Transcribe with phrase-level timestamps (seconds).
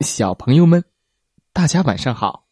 [0.00, 0.82] 小朋友们，
[1.52, 2.46] 大家晚上好！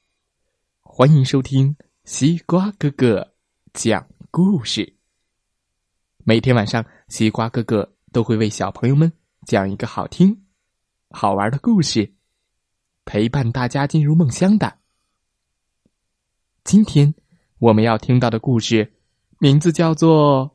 [0.83, 1.75] 欢迎收听
[2.05, 3.33] 西瓜哥哥
[3.73, 4.97] 讲故事。
[6.25, 9.11] 每天晚上，西瓜哥哥都会为小朋友们
[9.46, 10.45] 讲一个好听、
[11.09, 12.12] 好玩的故事，
[13.06, 14.76] 陪伴大家进入梦乡的。
[16.64, 17.14] 今天
[17.60, 18.92] 我们要听到的故事，
[19.38, 20.54] 名字叫做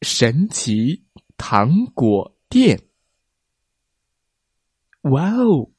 [0.06, 1.02] 《神奇
[1.38, 2.76] 糖果店》。
[5.06, 5.70] 哇哦！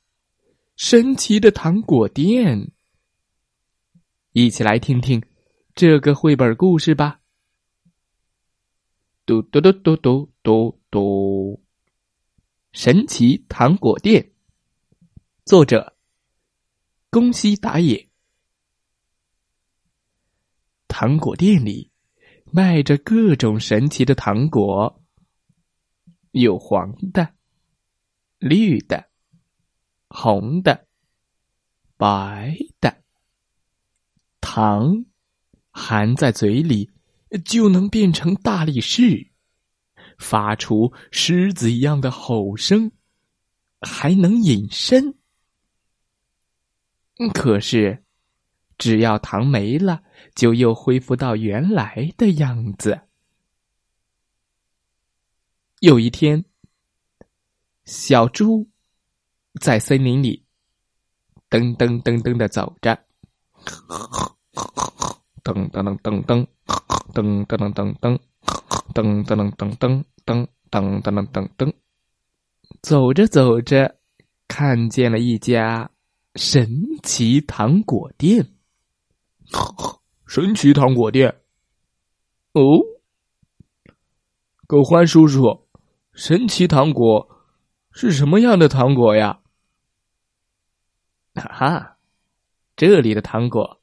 [0.78, 2.72] 神奇的糖果店，
[4.32, 5.22] 一起来听听
[5.76, 7.20] 这个绘本故事吧。
[9.26, 11.62] 嘟嘟嘟嘟嘟嘟嘟，
[12.72, 14.32] 神奇糖果店，
[15.44, 15.98] 作者
[17.10, 18.08] 宫西达也。
[20.88, 21.92] 糖果店里
[22.46, 25.04] 卖着各种神奇的糖果，
[26.32, 27.36] 有黄的、
[28.40, 29.06] 绿的。
[30.10, 30.88] 红的、
[31.98, 33.04] 白的
[34.40, 35.06] 糖
[35.72, 36.90] 含在嘴里，
[37.46, 39.30] 就能变成大力士，
[40.18, 42.92] 发出狮子一样的吼声，
[43.82, 45.16] 还能隐身。
[47.34, 48.04] 可是，
[48.78, 50.04] 只要糖没了，
[50.36, 53.02] 就又恢复到原来的样子。
[55.80, 56.46] 有一天，
[57.86, 58.70] 小猪。
[59.60, 60.44] 在森林里，
[61.50, 62.98] 噔噔噔噔的走着，
[65.44, 66.48] 噔噔噔噔噔，
[67.14, 68.20] 噔噔噔噔噔，
[68.94, 71.74] 噔噔噔噔噔噔噔噔噔噔噔，
[72.82, 73.96] 走着走着，
[74.48, 75.90] 看见了一家
[76.36, 76.68] 神
[77.04, 78.46] 奇糖果店。
[80.28, 81.34] 神奇糖果店，
[82.52, 82.80] 哦，
[84.68, 85.68] 狗欢叔叔，
[86.14, 87.26] 神奇糖果
[87.92, 89.40] 是什么样的糖果呀？
[91.38, 91.98] 哈 哈，
[92.76, 93.82] 这里的糖果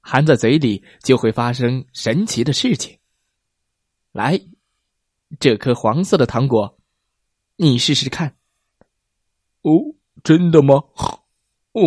[0.00, 2.98] 含在嘴里就会发生神奇的事情。
[4.12, 4.40] 来，
[5.38, 6.78] 这颗黄色的糖果，
[7.56, 8.36] 你试试看。
[9.62, 9.70] 哦，
[10.24, 10.76] 真的吗？
[11.72, 11.82] 哦，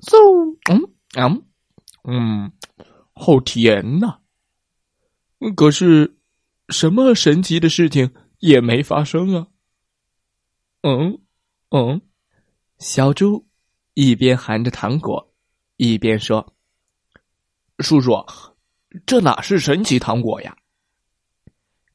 [0.00, 1.42] 嗖，嗯嗯
[2.04, 2.52] 嗯，
[3.14, 4.20] 好甜呐！
[5.56, 6.16] 可是，
[6.68, 9.48] 什么神奇的事情也没发生啊。
[10.82, 11.20] 嗯
[11.70, 12.00] 嗯，
[12.78, 13.47] 小猪。
[14.00, 15.34] 一边含着糖果，
[15.76, 16.54] 一边说
[17.82, 18.12] ：“叔叔，
[19.04, 20.56] 这哪是神奇糖果呀？”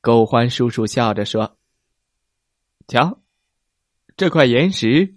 [0.02, 1.58] 狗欢叔叔笑着说
[2.90, 3.22] ：“瞧，
[4.18, 5.16] 这块岩石，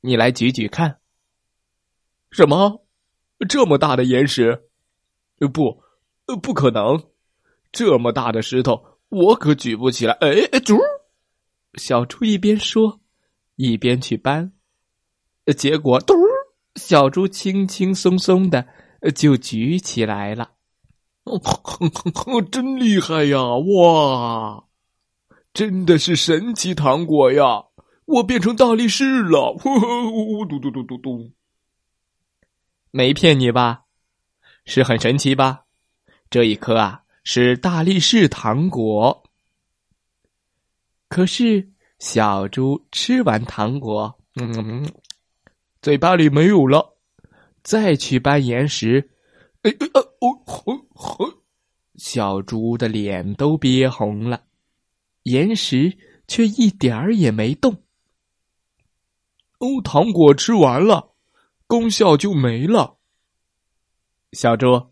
[0.00, 1.00] 你来举举看。
[2.32, 2.86] ”“什么？
[3.46, 4.70] 这么大的岩石？
[5.52, 5.82] 不，
[6.40, 7.10] 不可能！
[7.72, 10.78] 这么大的石头，我可举不起来。”哎哎，猪！
[11.74, 13.02] 小猪一边说，
[13.56, 14.55] 一边去搬。
[15.52, 16.14] 结果，嘟，
[16.74, 18.66] 小猪轻轻松松的
[19.14, 20.52] 就举起来了。
[21.24, 21.40] 哦，
[22.50, 23.42] 真厉害呀！
[23.56, 24.64] 哇，
[25.52, 27.64] 真的是神奇糖果呀！
[28.04, 29.56] 我变成大力士了！
[30.48, 31.32] 嘟嘟嘟嘟嘟，
[32.92, 33.82] 没骗你吧？
[34.64, 35.64] 是很神奇吧？
[36.30, 39.24] 这一颗啊，是大力士糖果。
[41.08, 44.88] 可是小猪吃完糖果，嗯。
[45.86, 46.96] 嘴巴里没有了，
[47.62, 49.08] 再去搬岩石，
[49.62, 51.32] 哎哎啊哦吼吼！
[51.94, 54.42] 小猪的脸都憋红了，
[55.22, 57.72] 岩石却一点儿也没动。
[59.60, 61.12] 哦，糖果吃完了，
[61.68, 62.96] 功效就没了。
[64.32, 64.88] 小猪，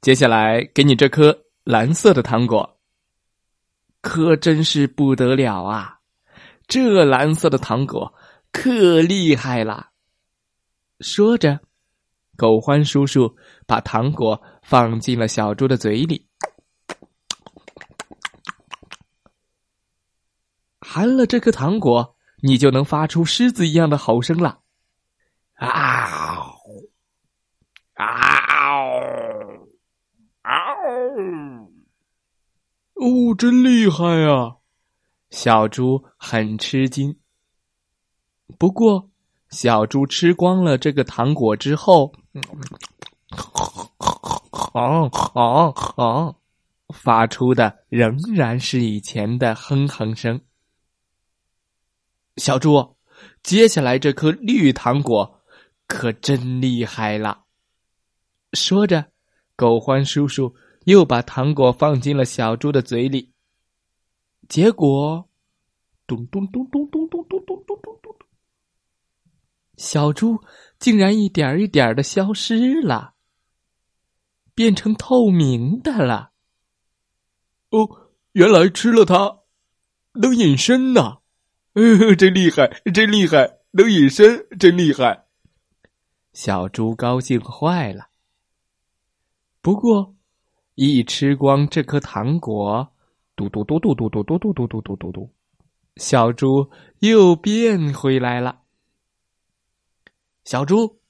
[0.00, 2.78] 接下来给你这颗蓝色的糖果，
[4.00, 5.98] 可真是不得了啊！
[6.66, 8.14] 这蓝色的糖果
[8.50, 9.90] 可厉害了。
[11.04, 11.60] 说着，
[12.34, 16.26] 狗欢叔叔把糖果放进了小猪的嘴里，
[20.80, 24.62] 含了这颗糖果，你就能发出狮子一样的吼声了！
[25.56, 26.40] 啊啊
[30.40, 30.74] 啊！
[32.94, 34.56] 哦，真厉害啊！
[35.28, 37.20] 小猪很吃惊，
[38.58, 39.10] 不过。
[39.54, 42.12] 小猪吃光了这个糖果之后，
[44.72, 46.34] 啊啊啊！
[46.88, 50.40] 发出的仍然是以前的哼哼声。
[52.36, 52.96] 小猪，
[53.44, 55.40] 接下来这颗绿糖果
[55.86, 57.44] 可真厉害了。
[58.54, 59.06] 说着，
[59.54, 60.52] 狗欢叔叔
[60.84, 63.30] 又把糖果放进了小猪的嘴里，
[64.48, 65.28] 结果，
[66.08, 68.13] 咚咚咚咚咚咚咚咚咚咚咚。
[69.76, 70.40] 小猪
[70.78, 73.14] 竟然一点一点的消失了，
[74.54, 76.30] 变成透明的了。
[77.70, 79.40] 哦，原来吃了它
[80.12, 81.18] 能隐身呐！
[82.16, 85.24] 真厉害，真厉害，能隐身，真厉害！
[86.32, 88.06] 小猪高兴坏了。
[89.60, 90.14] 不过，
[90.74, 92.92] 一吃光这颗糖果，
[93.34, 95.30] 嘟嘟嘟嘟嘟嘟嘟嘟嘟嘟嘟嘟，
[95.96, 98.60] 小猪又变回来了。
[100.44, 101.00] 小猪，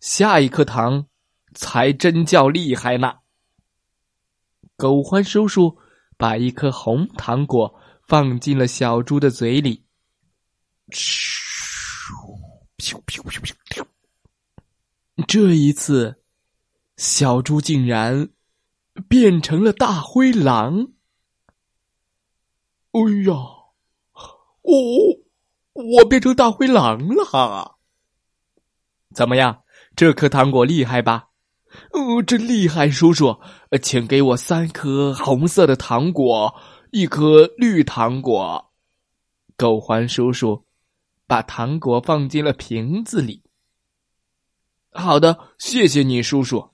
[0.00, 1.06] 下一颗糖
[1.52, 3.18] 才真叫厉害呢！
[4.76, 5.76] 狗欢叔叔
[6.16, 9.84] 把一颗红糖果放进了小猪的嘴里。
[10.92, 11.02] 咻
[15.26, 16.22] 这一次，
[16.96, 18.30] 小猪竟然
[19.08, 20.92] 变成了大灰狼！
[22.92, 23.34] 哎呀，
[24.62, 24.72] 我
[25.72, 27.77] 我变成大灰狼了！
[29.18, 29.64] 怎么样？
[29.96, 31.30] 这颗糖果厉害吧？
[31.90, 32.88] 哦，真厉害！
[32.88, 33.36] 叔叔，
[33.82, 36.54] 请给我三颗红色的糖果，
[36.92, 38.70] 一颗绿糖果。
[39.56, 40.64] 狗环叔叔
[41.26, 43.42] 把糖果放进了瓶子里。
[44.92, 46.70] 好的，谢谢你，叔叔。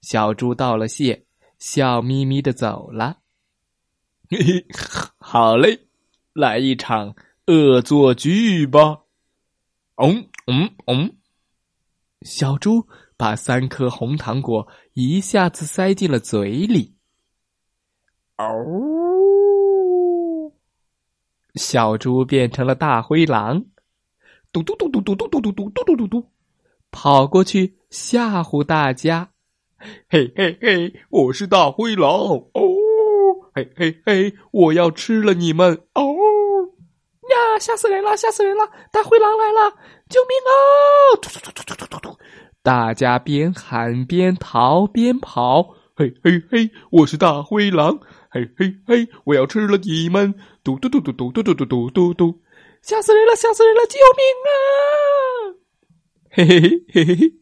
[0.00, 1.26] 小猪道了谢，
[1.58, 3.18] 笑眯眯的走了。
[4.30, 4.66] 嘿嘿，
[5.18, 5.78] 好嘞，
[6.32, 7.14] 来一场
[7.48, 9.02] 恶作剧吧！
[9.96, 11.12] 嗯嗯嗯。
[12.26, 16.96] 小猪把三颗红糖果一下子塞进了嘴里。
[18.36, 18.46] 哦，
[21.54, 23.66] 小猪变成了大灰狼，
[24.50, 26.26] 嘟嘟嘟嘟嘟嘟嘟嘟嘟嘟嘟嘟，
[26.90, 29.30] 跑过去吓唬大家。
[30.08, 32.50] 嘿嘿嘿，我是大灰狼哦！
[33.54, 36.15] 嘿嘿嘿，我要吃了你们哦！
[37.30, 38.64] 呀，吓死人了，吓死人了！
[38.92, 39.70] 大灰狼来了，
[40.08, 40.50] 救命啊！
[41.20, 42.18] 突突突突突突突！
[42.62, 45.74] 大家边喊边逃边跑。
[45.94, 47.98] 嘿嘿嘿，我是大灰狼！
[48.30, 50.34] 嘿嘿嘿，我要吃了你们！
[50.62, 52.42] 嘟嘟嘟嘟嘟嘟嘟嘟嘟嘟！
[52.82, 53.82] 吓死人了，吓死人了！
[53.86, 54.50] 救命啊！
[56.30, 57.32] 嘿嘿嘿嘿嘿嘿，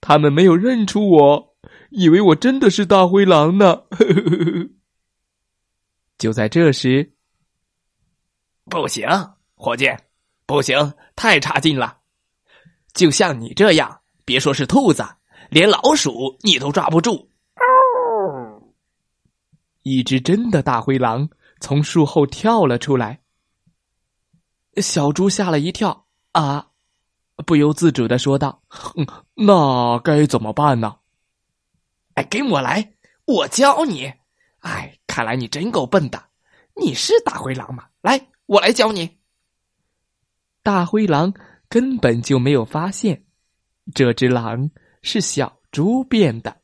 [0.00, 1.56] 他们没有认出我，
[1.90, 3.82] 以为我真的是大灰狼呢。
[6.16, 7.15] 就在这时。
[8.68, 9.08] 不行，
[9.54, 9.88] 伙计，
[10.44, 11.98] 不行，太差劲了！
[12.92, 15.06] 就像你这样，别说是兔子，
[15.50, 17.30] 连老鼠你都抓不住。
[19.82, 21.28] 一只真的大灰狼
[21.60, 23.20] 从树后跳了出来，
[24.78, 26.66] 小猪吓了一跳，啊，
[27.46, 30.96] 不由自主的说道：“哼那该怎么办呢？”
[32.14, 32.94] 哎，跟我来，
[33.26, 34.12] 我教你。
[34.58, 36.20] 哎，看来你真够笨的，
[36.74, 37.84] 你是大灰狼吗？
[38.00, 38.26] 来。
[38.46, 39.18] 我来教你。
[40.62, 41.32] 大灰狼
[41.68, 43.24] 根本就没有发现，
[43.94, 44.70] 这只狼
[45.02, 46.62] 是小猪变的。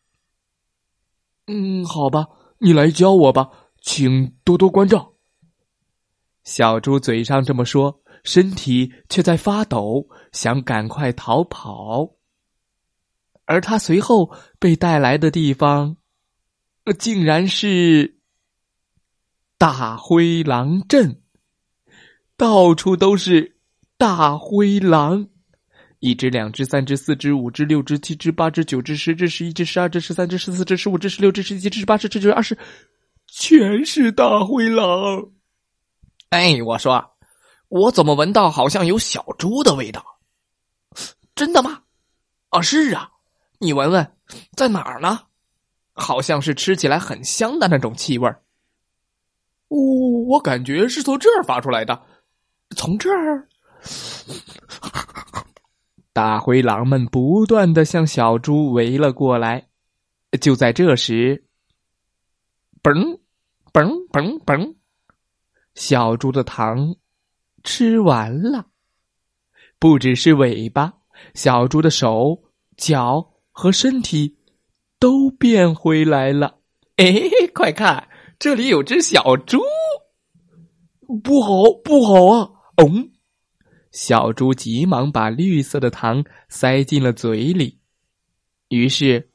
[1.46, 2.26] 嗯，好吧，
[2.58, 3.50] 你来教我吧，
[3.80, 5.14] 请多多关照。
[6.44, 12.16] 小猪嘴上这么说，身体却在发抖，想赶快逃跑。
[13.44, 15.96] 而他随后被带来的地方，
[16.98, 18.20] 竟然是
[19.58, 21.21] 大灰狼镇。
[22.42, 23.54] 到处都是
[23.96, 25.28] 大灰狼，
[26.00, 32.58] 一只、两只、三只、四只、五只、六只、七只、八只、九只、十只、十一只、十二只、十三只、十四只、十五只、十六只、十七只、十八只、十九、二十，
[33.28, 35.30] 全是大灰狼。
[36.30, 37.12] 哎，我说，
[37.68, 40.04] 我怎么闻到好像有小猪的味道？
[41.36, 41.82] 真的吗？
[42.48, 43.08] 啊，是啊，
[43.60, 44.16] 你闻闻，
[44.56, 45.20] 在哪儿呢？
[45.92, 48.42] 好像是吃起来很香的那种气味儿。
[49.68, 49.78] 哦，
[50.26, 52.02] 我感觉是从这儿发出来的。
[52.74, 53.48] 从这儿，
[56.12, 59.68] 大灰狼们不断的向小猪围了过来。
[60.40, 61.44] 就在这时，
[62.82, 63.18] 嘣
[63.72, 64.74] 嘣嘣嘣，
[65.74, 66.96] 小猪的糖
[67.62, 68.66] 吃完了，
[69.78, 70.92] 不只是尾巴，
[71.34, 72.42] 小猪的手、
[72.76, 74.38] 脚和身体
[74.98, 76.58] 都变回来了。
[76.96, 77.22] 哎，
[77.54, 79.60] 快看，这里有只小猪！
[81.22, 82.51] 不好，不好啊！
[82.76, 82.88] 哦，
[83.90, 87.78] 小猪急忙把绿色的糖塞进了嘴里，
[88.68, 89.30] 于是，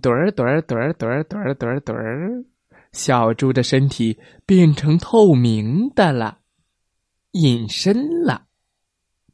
[0.00, 2.44] 墩儿墩儿墩儿墩儿墩儿墩儿墩儿，
[2.92, 6.38] 小猪的身体变成透明的了，
[7.32, 8.46] 隐身了。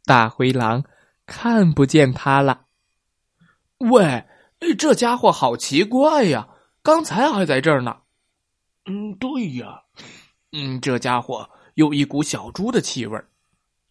[0.04, 0.84] 大灰狼
[1.24, 2.66] 看不见它了。
[3.78, 4.24] 喂，
[4.76, 6.48] 这家伙好奇怪呀！
[6.82, 7.96] 刚才还在这儿呢。
[8.86, 9.82] 嗯，对呀。
[10.52, 13.28] 嗯，这家伙有一股小猪的气味儿。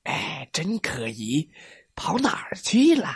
[0.03, 1.49] 哎，真可疑！
[1.95, 3.07] 跑哪儿去了？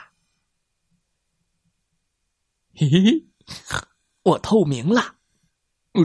[2.75, 3.25] 嘿嘿嘿，
[4.23, 5.15] 我透明了，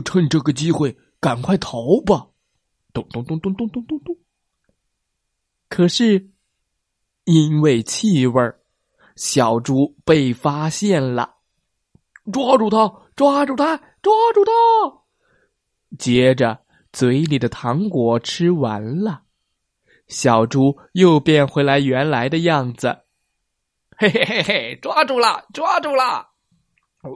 [0.03, 2.27] 趁这个机会赶快逃吧！
[2.93, 4.17] 咚咚咚咚咚咚咚咚。
[5.69, 6.31] 可是，
[7.25, 8.41] 因为气味
[9.15, 11.37] 小猪被发现了，
[12.31, 12.87] 抓住他！
[13.15, 13.77] 抓住他！
[14.01, 14.51] 抓住他！
[15.97, 19.23] 接着，嘴里的糖果吃完了，
[20.13, 22.99] 小猪又变回来原来的样子。
[23.97, 25.47] 嘿嘿嘿嘿，抓住了！
[25.53, 26.29] 抓住了！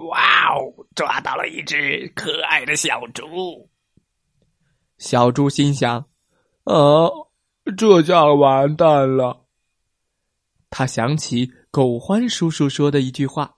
[0.10, 3.70] 哇哦，抓到了一只可爱的小猪。
[4.98, 6.06] 小猪心想
[6.66, 7.08] ：“啊，
[7.78, 9.46] 这下完蛋了。”
[10.72, 13.58] 他想起狗欢叔叔说的一句话：“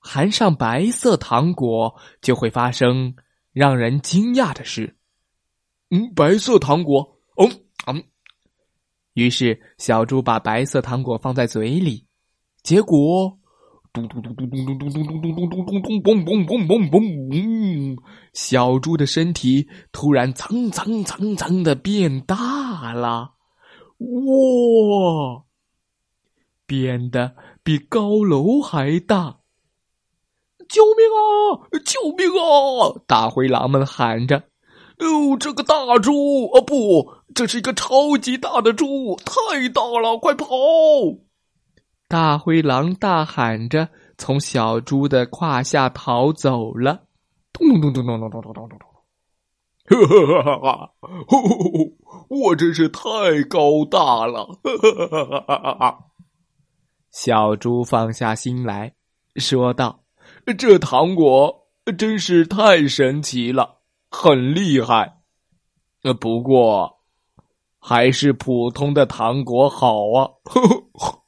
[0.00, 3.14] 含上白色糖果，就会发生
[3.52, 4.96] 让人惊讶的事。”
[5.90, 8.02] 嗯，白色糖果，嗯嗯。
[9.14, 12.06] 于是小猪把白色糖果放在嘴里，
[12.62, 13.38] 结果。
[13.90, 17.96] 嘟嘟嘟嘟嘟嘟嘟嘟嘟嘟嘟嘟嘟嘣嘣嘣嘣嘣！
[18.34, 23.32] 小猪的身体突然蹭蹭蹭蹭的变大了，
[23.98, 25.44] 哇！
[26.66, 29.38] 变得比高楼还大！
[30.68, 31.66] 救命啊！
[31.84, 33.02] 救命啊！
[33.06, 34.36] 大灰狼们喊着
[35.00, 40.48] ：“哦，这个大猪啊，不，这是一个超级大的猪，太大了，快跑！”
[42.08, 47.04] 大灰狼大喊着，从小猪的胯下逃走了。
[47.52, 48.88] 咚咚咚咚咚咚咚咚咚咚！
[49.86, 50.90] 哈哈哈哈！
[52.28, 54.44] 我真是太高大了！
[54.64, 55.98] 哈哈哈哈！
[57.12, 58.94] 小猪放下心来
[59.36, 60.00] 说道
[60.58, 63.76] ：“这糖果真是太神奇了，
[64.10, 65.20] 很厉害。
[66.02, 66.97] 呃，不过
[67.78, 70.60] 还是普通的糖果好啊。”呵
[70.92, 71.24] 呵。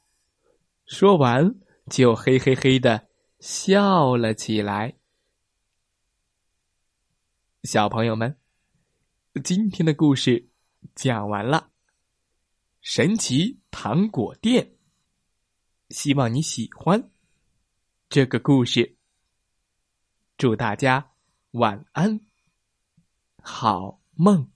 [0.85, 1.55] 说完，
[1.89, 3.07] 就嘿嘿嘿的
[3.39, 4.97] 笑了起来。
[7.63, 8.37] 小朋友们，
[9.43, 10.49] 今天的故事
[10.95, 11.69] 讲完了。
[12.81, 14.75] 神奇糖果店，
[15.89, 17.11] 希望你喜欢
[18.09, 18.97] 这个故事。
[20.35, 21.11] 祝大家
[21.51, 22.19] 晚安，
[23.41, 24.50] 好梦。